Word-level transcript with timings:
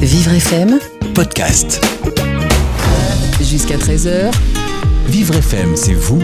Vivre 0.00 0.32
FM, 0.32 0.78
podcast. 1.14 1.80
jusqu'à 3.42 3.76
13h, 3.76 4.30
Vivre 5.10 5.34
FM, 5.36 5.76
c'est 5.76 5.94
vous 5.94 6.20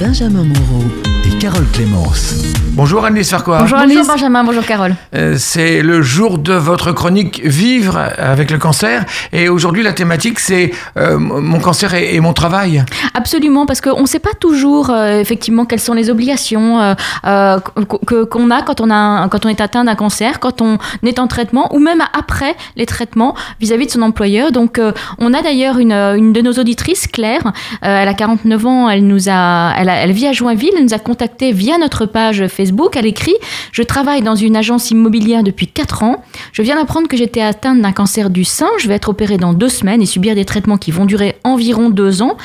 Benjamin 0.00 0.42
Moreau. 0.44 0.84
et 1.24 1.38
Carole 1.38 1.66
Clémence. 1.72 2.34
Bonjour 2.74 3.04
Annelise 3.04 3.28
Farquhar. 3.30 3.60
Bonjour, 3.60 3.78
Benjamin, 4.08 4.42
bonjour 4.44 4.64
Carole. 4.64 4.94
Euh, 5.14 5.36
c'est 5.38 5.82
le 5.82 6.00
jour 6.00 6.38
de 6.38 6.54
votre 6.54 6.90
chronique 6.92 7.42
Vivre 7.44 7.98
avec 8.16 8.50
le 8.50 8.56
cancer. 8.58 9.04
Et 9.32 9.48
aujourd'hui, 9.50 9.82
la 9.82 9.92
thématique, 9.92 10.40
c'est 10.40 10.72
euh, 10.96 11.18
mon 11.18 11.60
cancer 11.60 11.92
et, 11.94 12.14
et 12.14 12.20
mon 12.20 12.32
travail. 12.32 12.82
Absolument, 13.14 13.66
parce 13.66 13.80
qu'on 13.82 14.00
ne 14.00 14.06
sait 14.06 14.18
pas 14.18 14.32
toujours 14.40 14.88
euh, 14.90 15.20
effectivement 15.20 15.66
quelles 15.66 15.80
sont 15.80 15.92
les 15.92 16.08
obligations 16.10 16.80
euh, 16.80 16.94
euh, 17.26 17.60
que- 18.06 18.24
qu'on 18.24 18.50
a 18.50 18.62
quand 18.62 18.80
on, 18.80 18.88
a 18.90 18.94
un- 18.94 19.28
quand 19.28 19.44
on 19.44 19.50
est 19.50 19.60
atteint 19.60 19.84
d'un 19.84 19.94
cancer, 19.94 20.40
quand 20.40 20.62
on 20.62 20.78
est 21.04 21.18
en 21.18 21.26
traitement, 21.28 21.72
ou 21.74 21.78
même 21.78 22.02
après 22.18 22.56
les 22.76 22.86
traitements 22.86 23.34
vis-à-vis 23.60 23.86
de 23.86 23.90
son 23.92 24.02
employeur. 24.02 24.50
Donc, 24.50 24.78
euh, 24.78 24.92
on 25.18 25.34
a 25.34 25.42
d'ailleurs 25.42 25.78
une, 25.78 25.92
une 25.92 26.32
de 26.32 26.40
nos 26.40 26.52
auditrices, 26.54 27.06
Claire. 27.06 27.42
Euh, 27.84 28.00
elle 28.02 28.08
a 28.08 28.14
49 28.26 28.66
ans, 28.66 28.88
elle 28.88 29.04
nous 29.04 29.28
a, 29.28 29.74
elle, 29.76 29.88
a- 29.88 29.96
elle 29.96 30.12
vit 30.12 30.28
à 30.28 30.32
Joinville, 30.32 30.70
elle 30.76 30.84
nous 30.84 30.94
a 30.94 31.00
contacté 31.00 31.50
via 31.50 31.76
notre 31.76 32.06
page 32.06 32.46
Facebook. 32.46 32.94
Elle 32.96 33.06
écrit 33.06 33.34
Je 33.72 33.82
travaille 33.82 34.22
dans 34.22 34.36
une 34.36 34.54
agence 34.56 34.92
immobilière 34.92 35.42
depuis 35.42 35.66
4 35.66 36.04
ans. 36.04 36.22
Je 36.52 36.62
viens 36.62 36.76
d'apprendre 36.76 37.08
que 37.08 37.16
j'étais 37.16 37.40
atteinte 37.42 37.80
d'un 37.82 37.90
cancer 37.90 38.30
du 38.30 38.44
sein. 38.44 38.68
Je 38.78 38.86
vais 38.86 38.94
être 38.94 39.08
opérée 39.08 39.38
dans 39.38 39.52
deux 39.54 39.68
semaines 39.68 40.00
et 40.00 40.06
subir 40.06 40.36
des 40.36 40.44
traitements 40.44 40.76
qui 40.76 40.92
vont 40.92 41.04
durer 41.04 41.34
environ 41.42 41.90
deux 41.90 42.22
ans. 42.22 42.36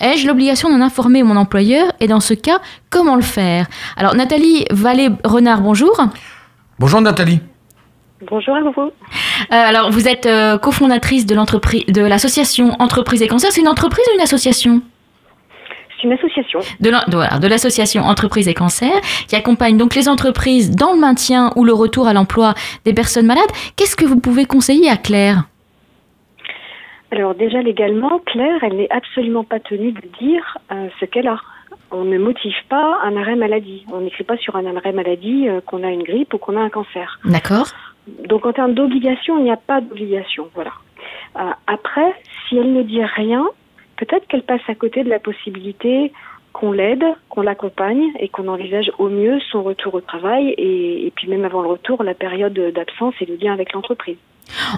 Ai-je 0.00 0.26
l'obligation 0.26 0.70
d'en 0.70 0.80
informer 0.80 1.22
mon 1.22 1.36
employeur? 1.36 1.92
Et 2.00 2.06
dans 2.08 2.20
ce 2.20 2.32
cas, 2.32 2.60
comment 2.88 3.14
le 3.14 3.20
faire? 3.20 3.66
Alors, 3.98 4.14
Nathalie 4.14 4.64
Vallée-Renard, 4.70 5.60
bonjour. 5.60 6.00
Bonjour 6.78 7.02
Nathalie. 7.02 7.40
Bonjour 8.30 8.56
à 8.56 8.60
vous. 8.62 8.70
Euh, 8.80 8.90
alors, 9.50 9.90
vous 9.90 10.08
êtes 10.08 10.24
euh, 10.24 10.56
cofondatrice 10.56 11.26
de 11.26 11.34
l'entreprise, 11.34 11.84
de 11.88 12.00
l'association 12.00 12.74
Entreprise 12.78 13.20
et 13.20 13.28
Cancer. 13.28 13.52
C'est 13.52 13.60
une 13.60 13.68
entreprise 13.68 14.06
ou 14.10 14.14
une 14.16 14.22
association? 14.22 14.80
C'est 15.96 16.04
une 16.04 16.12
association. 16.12 16.60
de 16.80 17.48
l'association 17.48 18.02
Entreprise 18.02 18.48
et 18.48 18.54
Cancer, 18.54 18.92
qui 19.28 19.36
accompagne 19.36 19.76
donc 19.76 19.94
les 19.94 20.08
entreprises 20.08 20.70
dans 20.70 20.92
le 20.92 21.00
maintien 21.00 21.52
ou 21.56 21.64
le 21.64 21.72
retour 21.72 22.06
à 22.08 22.12
l'emploi 22.12 22.54
des 22.84 22.92
personnes 22.92 23.26
malades. 23.26 23.50
Qu'est-ce 23.76 23.96
que 23.96 24.04
vous 24.04 24.20
pouvez 24.20 24.44
conseiller 24.44 24.90
à 24.90 24.96
Claire? 24.96 25.44
Alors 27.12 27.34
déjà 27.34 27.62
légalement, 27.62 28.18
Claire, 28.26 28.62
elle 28.62 28.76
n'est 28.76 28.90
absolument 28.90 29.44
pas 29.44 29.60
tenue 29.60 29.92
de 29.92 30.02
dire 30.18 30.58
euh, 30.72 30.88
ce 31.00 31.04
qu'elle 31.04 31.28
a. 31.28 31.40
On 31.92 32.04
ne 32.04 32.18
motive 32.18 32.56
pas 32.68 32.98
un 33.04 33.16
arrêt 33.16 33.36
maladie. 33.36 33.86
On 33.92 34.00
n'écrit 34.00 34.24
pas 34.24 34.36
sur 34.38 34.56
un 34.56 34.76
arrêt 34.76 34.92
maladie 34.92 35.48
euh, 35.48 35.60
qu'on 35.60 35.84
a 35.84 35.90
une 35.90 36.02
grippe 36.02 36.34
ou 36.34 36.38
qu'on 36.38 36.56
a 36.56 36.60
un 36.60 36.68
cancer. 36.68 37.20
D'accord 37.24 37.68
Donc 38.28 38.44
en 38.44 38.52
termes 38.52 38.74
d'obligation, 38.74 39.38
il 39.38 39.44
n'y 39.44 39.52
a 39.52 39.56
pas 39.56 39.80
d'obligation. 39.80 40.48
Voilà. 40.54 40.72
Euh, 41.36 41.52
après, 41.68 42.12
si 42.48 42.56
elle 42.56 42.72
ne 42.72 42.82
dit 42.82 43.04
rien, 43.04 43.46
peut-être 43.96 44.26
qu'elle 44.28 44.42
passe 44.42 44.62
à 44.68 44.74
côté 44.74 45.04
de 45.04 45.08
la 45.08 45.18
possibilité 45.18 46.12
qu'on 46.56 46.72
l'aide, 46.72 47.04
qu'on 47.28 47.42
l'accompagne 47.42 48.02
et 48.18 48.28
qu'on 48.28 48.48
envisage 48.48 48.90
au 48.98 49.10
mieux 49.10 49.38
son 49.52 49.62
retour 49.62 49.92
au 49.94 50.00
travail 50.00 50.54
et, 50.56 51.12
puis 51.14 51.28
même 51.28 51.44
avant 51.44 51.60
le 51.60 51.68
retour, 51.68 52.02
la 52.02 52.14
période 52.14 52.58
d'absence 52.74 53.14
et 53.20 53.26
le 53.26 53.36
lien 53.36 53.52
avec 53.52 53.74
l'entreprise. 53.74 54.16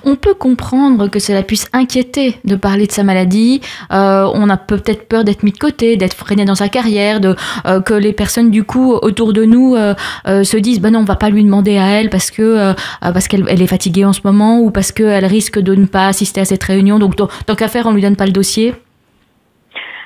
On 0.05 0.17
peut 0.17 0.35
comprendre 0.35 1.09
que 1.09 1.21
cela 1.21 1.43
puisse 1.43 1.69
inquiéter 1.73 2.35
de 2.45 2.57
parler 2.57 2.87
de 2.87 2.93
sa 2.93 3.05
maladie. 3.05 3.61
Euh, 3.93 4.27
on 4.35 4.49
a 4.49 4.57
peut-être 4.57 5.07
peur 5.07 5.25
d'être 5.25 5.43
mis 5.43 5.53
de 5.53 5.59
côté, 5.59 5.97
d'être 5.97 6.15
freiné 6.15 6.45
dans 6.45 6.55
sa 6.55 6.69
carrière, 6.69 7.21
de 7.21 7.37
euh, 7.67 7.81
que 7.81 7.95
les 7.95 8.13
personnes 8.13 8.51
du 8.51 8.65
coup 8.65 8.95
autour 8.95 9.33
de 9.33 9.45
nous 9.45 9.77
euh, 9.77 9.95
euh, 10.27 10.43
se 10.43 10.57
disent 10.57 10.81
ben 10.81 10.93
non, 10.93 11.01
on 11.01 11.05
va 11.05 11.17
pas 11.17 11.29
lui 11.31 11.45
demander 11.45 11.77
à 11.77 11.87
elle 12.01 12.11
parce 12.11 12.31
que 12.31 12.43
euh, 12.43 12.71
euh, 12.71 13.13
parce 13.13 13.29
qu'elle 13.29 13.45
elle 13.47 13.63
est 13.63 13.67
fatiguée 13.67 14.07
en 14.07 14.15
ce 14.15 14.23
moment 14.25 14.59
ou 14.59 14.71
parce 14.71 14.91
qu'elle 14.91 15.27
risque 15.27 15.59
de 15.59 15.75
ne 15.75 15.87
pas 15.87 16.07
assister 16.09 16.41
à 16.41 16.45
cette 16.47 16.65
réunion. 16.65 16.99
Donc 16.99 17.15
tant 17.17 17.55
qu'à 17.55 17.69
faire, 17.69 17.87
on 17.87 17.93
lui 17.93 18.03
donne 18.03 18.17
pas 18.17 18.27
le 18.27 18.33
dossier. 18.33 18.75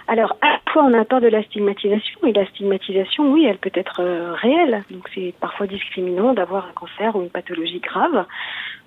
Alors, 0.08 0.36
à 0.40 0.58
fois, 0.72 0.84
on 0.84 0.94
a 0.94 1.04
peur 1.04 1.20
de 1.20 1.28
la 1.28 1.42
stigmatisation, 1.44 2.20
et 2.26 2.32
la 2.32 2.46
stigmatisation, 2.46 3.30
oui, 3.32 3.44
elle 3.44 3.58
peut 3.58 3.70
être 3.74 4.00
euh, 4.00 4.32
réelle. 4.32 4.82
Donc, 4.90 5.08
c'est 5.14 5.34
parfois 5.40 5.66
discriminant 5.66 6.32
d'avoir 6.32 6.66
un 6.66 6.72
cancer 6.72 7.14
ou 7.14 7.22
une 7.22 7.30
pathologie 7.30 7.80
grave. 7.80 8.24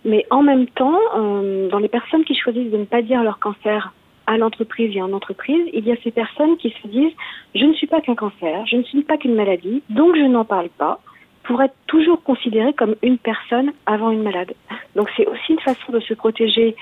Mais 0.04 0.26
en 0.30 0.42
même 0.42 0.68
temps, 0.68 1.00
euh, 1.16 1.70
dans 1.70 1.80
les 1.80 1.88
personnes 1.88 2.26
qui 2.26 2.36
choisissent 2.36 2.72
de 2.72 2.78
ne 2.78 2.86
pas 2.86 3.02
dire 3.02 3.24
leur 3.24 3.40
cancer 3.40 3.94
à 4.28 4.38
l'entreprise 4.38 4.96
et 4.96 5.02
en 5.02 5.14
entreprise, 5.14 5.70
il 5.74 5.86
y 5.86 5.92
a 5.92 5.96
ces 6.04 6.12
personnes 6.12 6.58
qui 6.58 6.74
se 6.82 6.88
disent 6.88 7.14
je 7.54 7.64
ne 7.64 7.74
suis 7.74 7.88
pas 7.88 8.02
qu'un 8.02 8.16
cancer, 8.16 8.66
je 8.66 8.78
ne 8.78 8.84
suis 8.84 9.04
pas 9.04 9.18
qu'une 9.18 9.36
maladie, 9.36 9.84
donc 9.90 10.16
je 10.16 10.24
n'en 10.24 10.46
parle 10.46 10.70
pas, 10.70 11.00
pour 11.46 11.62
être 11.62 11.76
toujours 11.88 12.22
considérée 12.24 12.74
comme 12.74 12.96
une 13.02 13.18
personne 13.18 13.72
avant 13.86 14.12
une 14.12 14.24
malade. 14.24 14.54
Donc, 14.96 15.10
c'est 15.16 15.28
aussi 15.28 15.54
une 15.54 15.60
façon 15.60 15.92
de 15.92 16.00
se 16.00 16.14
protéger 16.14 16.76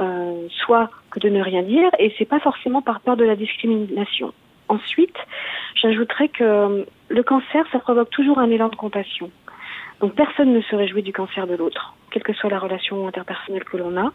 euh, 0.00 0.46
soit 0.50 0.90
que 1.10 1.20
de 1.20 1.28
ne 1.28 1.42
rien 1.42 1.62
dire, 1.62 1.90
et 1.98 2.14
c'est 2.18 2.26
pas 2.26 2.40
forcément 2.40 2.82
par 2.82 3.00
peur 3.00 3.16
de 3.16 3.24
la 3.24 3.36
discrimination. 3.36 4.32
Ensuite, 4.68 5.16
j'ajouterais 5.74 6.28
que 6.28 6.44
euh, 6.44 6.84
le 7.08 7.22
cancer, 7.22 7.64
ça 7.72 7.78
provoque 7.78 8.10
toujours 8.10 8.38
un 8.38 8.50
élan 8.50 8.68
de 8.68 8.76
compassion. 8.76 9.30
Donc 10.00 10.14
personne 10.14 10.52
ne 10.52 10.60
se 10.60 10.76
réjouit 10.76 11.02
du 11.02 11.12
cancer 11.12 11.46
de 11.46 11.54
l'autre, 11.54 11.94
quelle 12.10 12.22
que 12.22 12.34
soit 12.34 12.50
la 12.50 12.58
relation 12.58 13.08
interpersonnelle 13.08 13.64
que 13.64 13.76
l'on 13.78 13.96
a. 13.96 14.12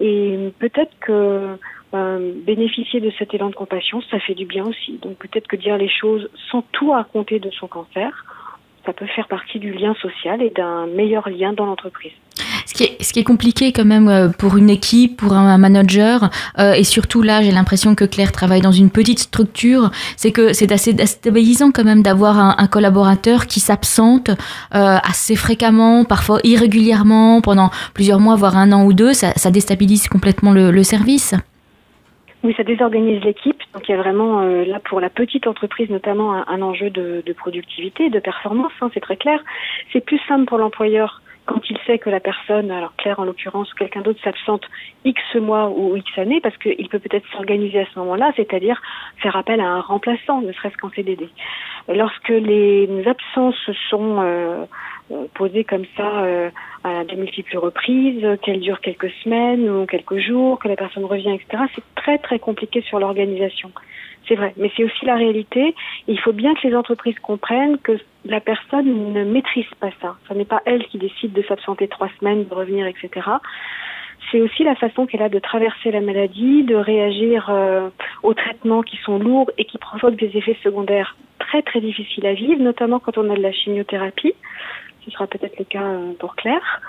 Et 0.00 0.52
peut-être 0.58 0.92
que 1.00 1.56
euh, 1.94 2.32
bénéficier 2.44 3.00
de 3.00 3.12
cet 3.18 3.34
élan 3.34 3.50
de 3.50 3.54
compassion, 3.54 4.02
ça 4.10 4.18
fait 4.18 4.34
du 4.34 4.46
bien 4.46 4.64
aussi. 4.64 4.98
Donc 5.02 5.18
peut-être 5.18 5.46
que 5.46 5.56
dire 5.56 5.76
les 5.76 5.88
choses 5.88 6.28
sans 6.50 6.62
tout 6.72 6.90
raconter 6.90 7.38
de 7.38 7.50
son 7.50 7.68
cancer, 7.68 8.24
ça 8.84 8.92
peut 8.92 9.06
faire 9.14 9.28
partie 9.28 9.58
du 9.58 9.72
lien 9.72 9.94
social 10.00 10.42
et 10.42 10.50
d'un 10.50 10.86
meilleur 10.86 11.28
lien 11.28 11.52
dans 11.52 11.66
l'entreprise. 11.66 12.12
Ce 12.66 12.74
qui, 12.74 12.84
est, 12.84 13.02
ce 13.02 13.12
qui 13.12 13.20
est 13.20 13.24
compliqué 13.24 13.72
quand 13.72 13.84
même 13.84 14.08
euh, 14.08 14.28
pour 14.28 14.56
une 14.56 14.70
équipe, 14.70 15.18
pour 15.18 15.34
un 15.34 15.58
manager, 15.58 16.30
euh, 16.58 16.72
et 16.72 16.84
surtout 16.84 17.20
là, 17.20 17.42
j'ai 17.42 17.50
l'impression 17.50 17.94
que 17.94 18.04
Claire 18.04 18.32
travaille 18.32 18.60
dans 18.62 18.72
une 18.72 18.90
petite 18.90 19.18
structure, 19.18 19.90
c'est 20.16 20.32
que 20.32 20.52
c'est 20.52 20.72
assez 20.72 20.94
déstabilisant 20.94 21.70
quand 21.70 21.84
même 21.84 22.02
d'avoir 22.02 22.38
un, 22.38 22.54
un 22.56 22.66
collaborateur 22.66 23.46
qui 23.46 23.60
s'absente 23.60 24.30
euh, 24.74 24.96
assez 25.02 25.36
fréquemment, 25.36 26.04
parfois 26.04 26.40
irrégulièrement, 26.44 27.40
pendant 27.42 27.70
plusieurs 27.94 28.20
mois, 28.20 28.36
voire 28.36 28.56
un 28.56 28.72
an 28.72 28.84
ou 28.84 28.92
deux, 28.92 29.12
ça, 29.12 29.32
ça 29.36 29.50
déstabilise 29.50 30.08
complètement 30.08 30.52
le, 30.52 30.70
le 30.70 30.82
service. 30.82 31.34
Oui, 32.42 32.54
ça 32.56 32.64
désorganise 32.64 33.22
l'équipe. 33.22 33.62
Donc 33.72 33.88
il 33.88 33.92
y 33.92 33.94
a 33.94 33.98
vraiment 33.98 34.40
euh, 34.40 34.64
là 34.64 34.80
pour 34.80 35.00
la 35.00 35.10
petite 35.10 35.46
entreprise 35.46 35.90
notamment 35.90 36.32
un, 36.32 36.62
enjeu 36.62 36.90
de, 36.90 37.22
de 37.24 37.32
productivité, 37.32 38.10
de 38.10 38.18
performance. 38.18 38.72
Hein, 38.80 38.90
c'est 38.94 39.00
très 39.00 39.16
clair. 39.16 39.40
C'est 39.92 40.04
plus 40.04 40.20
simple 40.26 40.46
pour 40.46 40.58
l'employeur 40.58 41.22
quand 41.46 41.60
il 41.68 41.78
sait 41.86 41.98
que 41.98 42.08
la 42.08 42.20
personne, 42.20 42.70
alors 42.70 42.94
Claire 42.96 43.18
en 43.18 43.24
l'occurrence 43.24 43.72
ou 43.72 43.76
quelqu'un 43.76 44.00
d'autre 44.00 44.20
s'absente 44.22 44.64
X 45.04 45.20
mois 45.34 45.70
ou 45.70 45.96
X 45.96 46.06
années, 46.18 46.40
parce 46.40 46.56
qu'il 46.58 46.88
peut 46.88 47.00
peut-être 47.00 47.26
s'organiser 47.32 47.80
à 47.80 47.86
ce 47.92 47.98
moment-là, 47.98 48.32
c'est-à-dire 48.36 48.80
faire 49.18 49.34
appel 49.36 49.60
à 49.60 49.66
un 49.66 49.80
remplaçant, 49.80 50.40
ne 50.40 50.52
serait-ce 50.52 50.76
qu'en 50.76 50.90
CDD. 50.90 51.28
Lorsque 51.88 52.28
les 52.28 52.88
absences 53.06 53.70
sont 53.90 54.20
euh, 54.20 54.64
posées 55.34 55.64
comme 55.64 55.84
ça 55.96 56.24
euh, 56.24 56.50
à 56.84 57.04
de 57.04 57.16
multiples 57.16 57.58
reprises, 57.58 58.26
qu'elles 58.42 58.60
durent 58.60 58.80
quelques 58.80 59.10
semaines 59.22 59.68
ou 59.68 59.86
quelques 59.86 60.18
jours, 60.18 60.58
que 60.58 60.68
la 60.68 60.76
personne 60.76 61.04
revient, 61.04 61.34
etc., 61.34 61.64
c'est 61.74 61.84
très 61.94 62.18
très 62.18 62.38
compliqué 62.38 62.80
sur 62.82 62.98
l'organisation. 62.98 63.70
C'est 64.28 64.36
vrai, 64.36 64.54
mais 64.56 64.70
c'est 64.76 64.84
aussi 64.84 65.04
la 65.04 65.16
réalité. 65.16 65.74
Il 66.06 66.18
faut 66.20 66.32
bien 66.32 66.54
que 66.54 66.66
les 66.66 66.76
entreprises 66.76 67.18
comprennent 67.18 67.78
que 67.78 67.98
la 68.24 68.40
personne 68.40 69.12
ne 69.12 69.24
maîtrise 69.24 69.66
pas 69.80 69.90
ça. 70.00 70.16
Ce 70.28 70.34
n'est 70.34 70.44
pas 70.44 70.62
elle 70.64 70.84
qui 70.86 70.98
décide 70.98 71.32
de 71.32 71.42
s'absenter 71.42 71.88
trois 71.88 72.08
semaines, 72.20 72.44
de 72.44 72.54
revenir, 72.54 72.86
etc. 72.86 73.10
C'est 74.30 74.40
aussi 74.40 74.62
la 74.62 74.76
façon 74.76 75.06
qu'elle 75.06 75.22
a 75.22 75.28
de 75.28 75.40
traverser 75.40 75.90
la 75.90 76.00
maladie, 76.00 76.62
de 76.62 76.76
réagir 76.76 77.48
euh, 77.50 77.90
aux 78.22 78.34
traitements 78.34 78.82
qui 78.82 78.96
sont 78.98 79.18
lourds 79.18 79.50
et 79.58 79.64
qui 79.64 79.78
provoquent 79.78 80.16
des 80.16 80.36
effets 80.36 80.56
secondaires 80.62 81.16
très 81.38 81.62
très 81.62 81.80
difficiles 81.80 82.26
à 82.26 82.32
vivre, 82.32 82.62
notamment 82.62 83.00
quand 83.00 83.18
on 83.18 83.28
a 83.28 83.36
de 83.36 83.42
la 83.42 83.52
chimiothérapie. 83.52 84.34
Ce 85.04 85.10
sera 85.10 85.26
peut-être 85.26 85.58
le 85.58 85.64
cas 85.64 85.82
euh, 85.82 86.12
pour 86.18 86.36
Claire. 86.36 86.80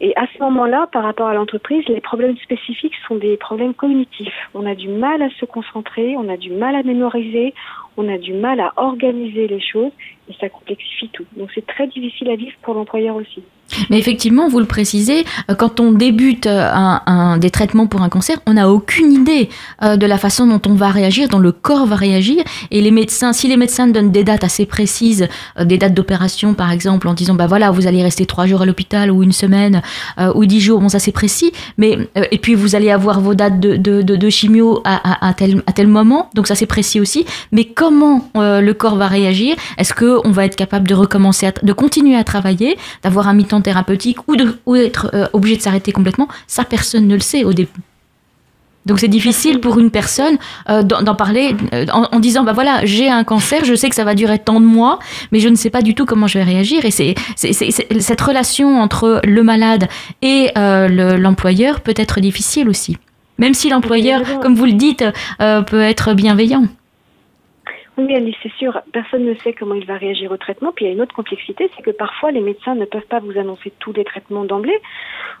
Et 0.00 0.16
à 0.16 0.26
ce 0.32 0.38
moment-là, 0.42 0.88
par 0.92 1.02
rapport 1.02 1.26
à 1.26 1.34
l'entreprise, 1.34 1.84
les 1.88 2.00
problèmes 2.00 2.36
spécifiques 2.38 2.94
sont 3.06 3.16
des 3.16 3.36
problèmes 3.36 3.74
cognitifs. 3.74 4.48
On 4.54 4.64
a 4.64 4.74
du 4.74 4.88
mal 4.88 5.22
à 5.22 5.30
se 5.30 5.44
concentrer, 5.44 6.16
on 6.16 6.28
a 6.28 6.36
du 6.36 6.50
mal 6.50 6.76
à 6.76 6.82
mémoriser, 6.82 7.52
on 7.96 8.08
a 8.08 8.16
du 8.16 8.32
mal 8.32 8.60
à 8.60 8.72
organiser 8.76 9.48
les 9.48 9.60
choses 9.60 9.92
et 10.28 10.34
ça 10.40 10.48
complexifie 10.48 11.08
tout. 11.08 11.26
Donc 11.36 11.50
c'est 11.54 11.66
très 11.66 11.86
difficile 11.88 12.30
à 12.30 12.36
vivre 12.36 12.56
pour 12.62 12.74
l'employeur 12.74 13.16
aussi. 13.16 13.42
Mais 13.90 13.98
effectivement, 13.98 14.48
vous 14.48 14.60
le 14.60 14.66
précisez, 14.66 15.24
euh, 15.50 15.54
quand 15.54 15.80
on 15.80 15.92
débute 15.92 16.46
euh, 16.46 16.70
un, 16.72 17.38
des 17.38 17.50
traitements 17.50 17.86
pour 17.86 18.02
un 18.02 18.08
cancer, 18.08 18.38
on 18.46 18.54
n'a 18.54 18.70
aucune 18.70 19.12
idée 19.12 19.48
euh, 19.82 19.96
de 19.96 20.06
la 20.06 20.18
façon 20.18 20.46
dont 20.46 20.60
on 20.66 20.74
va 20.74 20.88
réagir, 20.88 21.28
dont 21.28 21.38
le 21.38 21.52
corps 21.52 21.86
va 21.86 21.96
réagir. 21.96 22.42
Et 22.70 22.80
les 22.80 22.90
médecins, 22.90 23.32
si 23.32 23.48
les 23.48 23.56
médecins 23.56 23.86
donnent 23.86 24.10
des 24.10 24.24
dates 24.24 24.44
assez 24.44 24.66
précises, 24.66 25.28
des 25.62 25.78
dates 25.78 25.94
d'opération 25.94 26.54
par 26.54 26.72
exemple, 26.72 27.08
en 27.08 27.14
disant 27.14 27.34
bah 27.34 27.46
voilà, 27.46 27.70
vous 27.70 27.86
allez 27.86 28.02
rester 28.02 28.26
trois 28.26 28.46
jours 28.46 28.62
à 28.62 28.66
l'hôpital 28.66 29.10
ou 29.10 29.22
une 29.22 29.32
semaine 29.32 29.82
ou 30.34 30.46
dix 30.46 30.60
jours, 30.60 30.80
bon 30.80 30.88
ça 30.88 30.98
c'est 30.98 31.12
précis. 31.12 31.52
Mais 31.76 31.98
et 32.30 32.38
puis 32.38 32.54
vous 32.54 32.74
allez 32.74 32.90
avoir 32.90 33.20
vos 33.20 33.34
dates 33.34 33.60
de, 33.60 34.30
chimio 34.30 34.82
à, 34.84 35.32
tel 35.36 35.62
à 35.66 35.72
tel 35.72 35.86
moment, 35.86 36.30
donc 36.34 36.46
ça 36.46 36.54
c'est 36.54 36.66
précis 36.66 37.00
aussi. 37.00 37.24
Mais 37.52 37.64
comment 37.64 38.30
le 38.34 38.72
corps 38.72 38.96
va 38.96 39.06
réagir? 39.06 39.56
Est-ce 39.76 39.94
que 39.94 40.20
on 40.24 40.30
va 40.30 40.44
être 40.44 40.56
capable 40.56 40.88
de 40.88 40.94
recommencer, 40.94 41.50
de 41.62 41.72
continuer 41.72 42.16
à 42.16 42.24
travailler, 42.24 42.76
d'avoir 43.02 43.28
un 43.28 43.34
mi-temps 43.34 43.57
temps 43.58 43.62
thérapeutique 43.62 44.18
ou, 44.28 44.36
de, 44.36 44.56
ou 44.66 44.76
être 44.76 45.10
euh, 45.14 45.26
obligé 45.32 45.56
de 45.56 45.62
s'arrêter 45.62 45.92
complètement, 45.92 46.28
ça 46.46 46.64
personne 46.64 47.06
ne 47.06 47.14
le 47.14 47.20
sait 47.20 47.44
au 47.44 47.52
début. 47.52 47.80
Donc 48.86 49.00
c'est 49.00 49.08
difficile 49.08 49.60
pour 49.60 49.78
une 49.78 49.90
personne 49.90 50.38
euh, 50.70 50.82
d'en 50.82 51.14
parler 51.14 51.54
euh, 51.74 51.84
en, 51.92 52.04
en 52.10 52.20
disant 52.20 52.42
bah 52.44 52.54
voilà 52.54 52.86
j'ai 52.86 53.10
un 53.10 53.22
cancer, 53.22 53.64
je 53.64 53.74
sais 53.74 53.88
que 53.90 53.94
ça 53.94 54.04
va 54.04 54.14
durer 54.14 54.38
tant 54.38 54.60
de 54.60 54.64
mois, 54.66 54.98
mais 55.30 55.40
je 55.40 55.48
ne 55.50 55.56
sais 55.56 55.68
pas 55.68 55.82
du 55.82 55.94
tout 55.94 56.06
comment 56.06 56.26
je 56.26 56.38
vais 56.38 56.44
réagir. 56.44 56.84
Et 56.86 56.90
c'est 56.90 57.14
cette 57.36 58.20
relation 58.20 58.80
entre 58.80 59.20
le 59.24 59.42
malade 59.42 59.88
et 60.22 60.50
le- 60.56 61.16
l'employeur 61.18 61.80
peut 61.80 61.94
être 61.96 62.20
difficile 62.20 62.68
aussi. 62.68 62.96
Même 63.36 63.52
si 63.54 63.68
l'employeur, 63.68 64.22
comme 64.40 64.54
vous 64.54 64.64
le 64.64 64.72
dites, 64.72 65.04
peut 65.38 65.82
être 65.82 66.14
bienveillant. 66.14 66.64
Oui, 67.98 68.36
c'est 68.44 68.52
sûr. 68.52 68.80
Personne 68.92 69.24
ne 69.24 69.34
sait 69.34 69.52
comment 69.52 69.74
il 69.74 69.84
va 69.84 69.96
réagir 69.96 70.30
au 70.30 70.36
traitement. 70.36 70.70
Puis 70.72 70.84
il 70.84 70.88
y 70.88 70.90
a 70.92 70.94
une 70.94 71.00
autre 71.00 71.16
complexité, 71.16 71.68
c'est 71.74 71.82
que 71.82 71.90
parfois 71.90 72.30
les 72.30 72.40
médecins 72.40 72.76
ne 72.76 72.84
peuvent 72.84 73.06
pas 73.08 73.18
vous 73.18 73.36
annoncer 73.36 73.72
tous 73.80 73.92
les 73.92 74.04
traitements 74.04 74.44
d'emblée. 74.44 74.78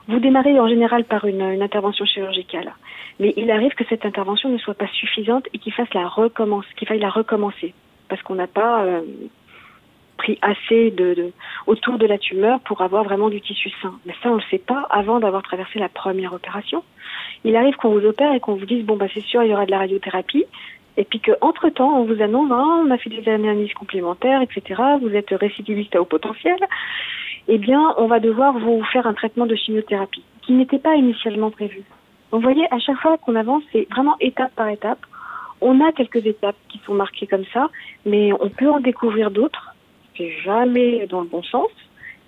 Vous 0.08 0.18
démarrez 0.18 0.58
en 0.58 0.68
général 0.68 1.04
par 1.04 1.24
une, 1.24 1.40
intervention 1.62 2.04
chirurgicale, 2.04 2.74
mais 3.20 3.32
il 3.36 3.52
arrive 3.52 3.74
que 3.74 3.84
cette 3.88 4.04
intervention 4.04 4.48
ne 4.48 4.58
soit 4.58 4.74
pas 4.74 4.88
suffisante 4.88 5.46
et 5.54 5.58
qu'il 5.58 5.72
faille 5.72 5.86
la 5.94 6.08
recommencer, 6.08 7.74
parce 8.08 8.22
qu'on 8.22 8.34
n'a 8.34 8.48
pas 8.48 8.82
euh, 8.82 9.02
pris 10.16 10.36
assez 10.42 10.90
de, 10.90 11.32
autour 11.68 11.96
de 11.96 12.06
la 12.06 12.18
tumeur 12.18 12.58
pour 12.60 12.82
avoir 12.82 13.04
vraiment 13.04 13.28
du 13.28 13.40
tissu 13.40 13.70
sain. 13.80 13.94
Mais 14.04 14.14
ça, 14.20 14.30
on 14.30 14.34
le 14.34 14.42
sait 14.50 14.58
pas 14.58 14.84
avant 14.90 15.20
d'avoir 15.20 15.44
traversé 15.44 15.78
la 15.78 15.88
première 15.88 16.32
opération. 16.32 16.82
Il 17.44 17.54
arrive 17.54 17.76
qu'on 17.76 17.90
vous 17.90 18.04
opère 18.04 18.34
et 18.34 18.40
qu'on 18.40 18.56
vous 18.56 18.66
dise 18.66 18.84
bon 18.84 18.96
bah 18.96 19.06
c'est 19.14 19.22
sûr 19.22 19.44
il 19.44 19.50
y 19.50 19.54
aura 19.54 19.64
de 19.64 19.70
la 19.70 19.78
radiothérapie. 19.78 20.44
Et 20.98 21.04
puis 21.04 21.20
qu'entre 21.20 21.68
temps, 21.68 22.00
on 22.00 22.04
vous 22.04 22.20
annonce, 22.20 22.50
Ah, 22.52 22.82
on 22.84 22.90
a 22.90 22.98
fait 22.98 23.08
des 23.08 23.26
analyses 23.30 23.72
complémentaires, 23.74 24.42
etc. 24.42 24.82
Vous 25.00 25.14
êtes 25.14 25.30
récidiviste 25.30 25.94
à 25.94 26.02
haut 26.02 26.04
potentiel. 26.04 26.58
Eh 27.46 27.56
bien, 27.56 27.94
on 27.98 28.08
va 28.08 28.18
devoir 28.18 28.58
vous 28.58 28.82
faire 28.92 29.06
un 29.06 29.14
traitement 29.14 29.46
de 29.46 29.54
chimiothérapie 29.54 30.24
qui 30.42 30.52
n'était 30.54 30.80
pas 30.80 30.96
initialement 30.96 31.52
prévu. 31.52 31.84
Vous 32.32 32.40
voyez, 32.40 32.66
à 32.74 32.80
chaque 32.80 32.98
fois 32.98 33.16
qu'on 33.16 33.36
avance, 33.36 33.62
c'est 33.72 33.86
vraiment 33.92 34.16
étape 34.20 34.52
par 34.56 34.68
étape. 34.68 34.98
On 35.60 35.80
a 35.80 35.92
quelques 35.92 36.26
étapes 36.26 36.56
qui 36.68 36.80
sont 36.84 36.94
marquées 36.94 37.28
comme 37.28 37.44
ça, 37.54 37.70
mais 38.04 38.32
on 38.32 38.48
peut 38.48 38.68
en 38.68 38.80
découvrir 38.80 39.30
d'autres. 39.30 39.74
C'est 40.16 40.32
jamais 40.44 41.06
dans 41.06 41.20
le 41.20 41.28
bon 41.28 41.44
sens. 41.44 41.70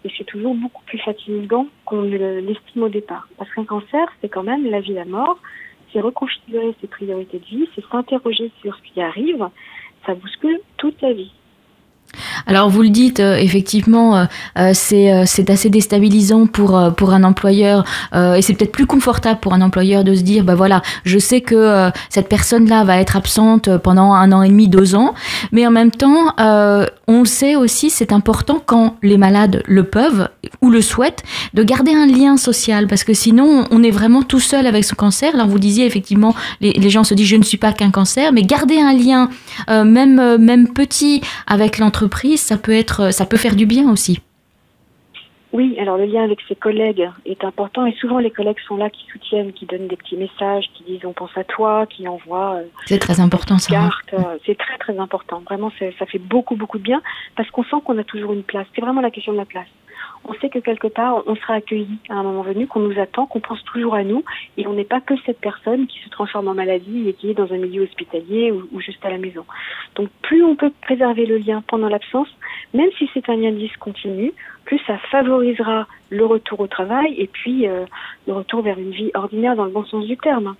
Et 0.04 0.12
c'est 0.16 0.24
toujours 0.24 0.54
beaucoup 0.54 0.82
plus 0.84 0.98
fatigant 0.98 1.66
qu'on 1.84 2.02
l'estime 2.02 2.84
au 2.84 2.88
départ. 2.88 3.26
Parce 3.36 3.52
qu'un 3.52 3.64
cancer, 3.64 4.06
c'est 4.20 4.28
quand 4.28 4.44
même 4.44 4.64
la 4.70 4.80
vie, 4.80 4.94
la 4.94 5.04
mort 5.04 5.38
c'est 5.92 6.00
reconfigurer 6.00 6.74
ses 6.80 6.86
priorités 6.86 7.38
de 7.38 7.44
vie, 7.44 7.68
c'est 7.74 7.84
s'interroger 7.90 8.50
sur 8.60 8.74
ce 8.76 8.82
qui 8.82 9.00
arrive, 9.00 9.48
ça 10.06 10.14
bouscule 10.14 10.60
toute 10.76 11.00
la 11.02 11.12
vie. 11.12 11.32
Alors 12.46 12.68
vous 12.68 12.82
le 12.82 12.88
dites, 12.88 13.20
euh, 13.20 13.36
effectivement, 13.36 14.16
euh, 14.16 14.24
euh, 14.58 14.70
c'est 14.74 15.24
c'est 15.26 15.50
assez 15.50 15.70
déstabilisant 15.70 16.46
pour 16.46 16.80
pour 16.96 17.12
un 17.12 17.24
employeur 17.24 17.84
et 18.14 18.42
c'est 18.42 18.54
peut-être 18.54 18.72
plus 18.72 18.86
confortable 18.86 19.40
pour 19.40 19.54
un 19.54 19.60
employeur 19.60 20.04
de 20.04 20.14
se 20.14 20.22
dire, 20.22 20.44
bah 20.44 20.54
voilà, 20.54 20.82
je 21.04 21.18
sais 21.18 21.40
que 21.40 21.90
cette 22.08 22.28
personne-là 22.28 22.84
va 22.84 22.98
être 22.98 23.16
absente 23.16 23.76
pendant 23.78 24.12
un 24.12 24.32
an 24.32 24.42
et 24.42 24.48
demi, 24.48 24.68
deux 24.68 24.94
ans, 24.94 25.14
mais 25.52 25.66
en 25.66 25.70
même 25.70 25.90
temps, 25.90 26.34
on 26.38 27.20
le 27.20 27.26
sait 27.26 27.56
aussi, 27.56 27.90
c'est 27.90 28.12
important 28.12 28.62
quand 28.64 28.96
les 29.02 29.18
malades 29.18 29.62
le 29.66 29.84
peuvent 29.84 30.28
ou 30.60 30.70
le 30.70 30.80
souhaitent 30.80 31.22
de 31.54 31.62
garder 31.62 31.92
un 31.92 32.06
lien 32.06 32.36
social. 32.36 32.86
Parce 32.86 33.04
que 33.04 33.14
sinon 33.14 33.66
on 33.70 33.82
est 33.82 33.90
vraiment 33.90 34.22
tout 34.22 34.40
seul 34.40 34.66
avec 34.66 34.84
son 34.84 34.96
cancer. 34.96 35.36
Là 35.36 35.44
vous 35.44 35.58
disiez 35.58 35.86
effectivement, 35.86 36.34
les, 36.60 36.72
les 36.72 36.90
gens 36.90 37.04
se 37.04 37.14
disent 37.14 37.28
je 37.28 37.36
ne 37.36 37.42
suis 37.42 37.58
pas 37.58 37.72
qu'un 37.72 37.90
cancer, 37.90 38.32
mais 38.32 38.42
garder 38.42 38.80
un 38.80 38.92
lien 38.92 39.30
même 39.68 40.36
même 40.38 40.68
petit 40.68 41.20
avec 41.46 41.78
l'entreprise, 41.78 42.29
ça 42.36 42.56
peut 42.58 42.72
être 42.72 43.12
ça 43.12 43.26
peut 43.26 43.36
faire 43.36 43.56
du 43.56 43.66
bien 43.66 43.90
aussi. 43.90 44.20
Oui, 45.52 45.76
alors 45.80 45.96
le 45.96 46.04
lien 46.04 46.22
avec 46.22 46.38
ses 46.48 46.54
collègues 46.54 47.10
est 47.26 47.42
important 47.42 47.84
et 47.84 47.92
souvent 47.94 48.18
les 48.20 48.30
collègues 48.30 48.60
sont 48.68 48.76
là 48.76 48.88
qui 48.88 49.04
soutiennent, 49.10 49.52
qui 49.52 49.66
donnent 49.66 49.88
des 49.88 49.96
petits 49.96 50.16
messages, 50.16 50.66
qui 50.74 50.84
disent 50.84 51.04
on 51.04 51.12
pense 51.12 51.36
à 51.36 51.42
toi, 51.42 51.86
qui 51.86 52.06
envoient 52.06 52.54
euh, 52.54 52.64
C'est 52.86 53.00
très 53.00 53.18
important 53.18 53.58
ça. 53.58 53.76
hein. 53.76 53.90
cartes. 53.90 54.14
euh, 54.14 54.38
c'est 54.46 54.56
très 54.56 54.78
très 54.78 54.96
important. 54.98 55.42
Vraiment, 55.44 55.72
ça 55.98 56.06
fait 56.06 56.18
beaucoup 56.20 56.54
beaucoup 56.54 56.78
de 56.78 56.84
bien 56.84 57.02
parce 57.36 57.50
qu'on 57.50 57.64
sent 57.64 57.76
qu'on 57.84 57.98
a 57.98 58.04
toujours 58.04 58.32
une 58.32 58.44
place. 58.44 58.66
C'est 58.76 58.80
vraiment 58.80 59.00
la 59.00 59.10
question 59.10 59.32
de 59.32 59.38
la 59.38 59.44
place. 59.44 59.66
On 60.24 60.34
sait 60.34 60.48
que 60.48 60.58
quelque 60.58 60.86
part 60.86 61.22
on 61.26 61.34
sera 61.34 61.54
accueilli 61.54 61.98
à 62.08 62.14
un 62.14 62.22
moment 62.22 62.42
venu, 62.42 62.66
qu'on 62.66 62.80
nous 62.80 62.98
attend, 63.00 63.26
qu'on 63.26 63.40
pense 63.40 63.62
toujours 63.64 63.94
à 63.94 64.04
nous 64.04 64.24
et 64.56 64.66
on 64.66 64.74
n'est 64.74 64.84
pas 64.84 65.00
que 65.00 65.14
cette 65.26 65.40
personne 65.40 65.86
qui 65.86 65.98
se 66.00 66.08
transforme 66.10 66.48
en 66.48 66.54
maladie 66.54 67.08
et 67.08 67.14
qui 67.14 67.30
est 67.30 67.34
dans 67.34 67.52
un 67.52 67.58
milieu 67.58 67.82
hospitalier 67.82 68.52
ou, 68.52 68.80
juste 68.80 69.04
à 69.04 69.10
la 69.10 69.18
maison. 69.18 69.44
Donc 69.96 70.08
plus 70.22 70.44
on 70.44 70.56
peut 70.56 70.72
préserver 70.82 71.26
le 71.26 71.38
lien 71.38 71.62
pendant 71.66 71.88
l'absence, 71.88 72.28
même 72.74 72.90
si 72.98 73.08
c'est 73.14 73.28
un 73.28 73.36
lien 73.36 73.52
discontinu, 73.52 74.32
plus 74.64 74.78
ça 74.86 74.98
favorisera 75.10 75.86
le 76.10 76.24
retour 76.26 76.60
au 76.60 76.66
travail 76.66 77.14
et 77.18 77.26
puis 77.26 77.66
euh, 77.66 77.84
le 78.26 78.34
retour 78.34 78.62
vers 78.62 78.78
une 78.78 78.90
vie 78.90 79.10
ordinaire 79.14 79.56
dans 79.56 79.64
le 79.64 79.72
bon 79.72 79.84
sens 79.84 80.06
du 80.06 80.16
terme. 80.16 80.54